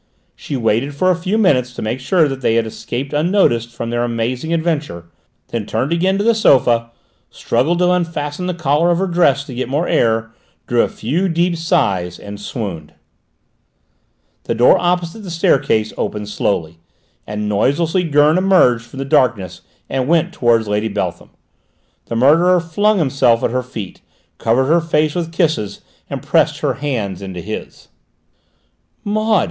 [0.35, 3.91] She waited for a few minutes to make sure that they had escaped unnoticed from
[3.91, 5.05] their amazing adventure,
[5.49, 6.89] then turned again to the sofa,
[7.29, 10.31] struggled to unfasten the collar of her dress to get more air,
[10.65, 12.95] drew a few deep sighs, and swooned.
[14.45, 16.79] The door opposite the staircase opened slowly,
[17.27, 21.29] and noiselessly Gurn emerged from the darkness and went towards Lady Beltham.
[22.07, 24.01] The murderer flung himself at her feet,
[24.39, 27.89] covered her face with kisses, and pressed her hands in his.
[29.03, 29.39] "Maud!"